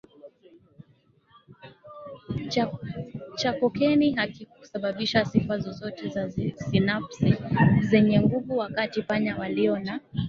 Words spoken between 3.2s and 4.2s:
cha kokeni